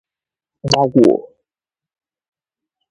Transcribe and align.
gbagwòó 0.65 1.15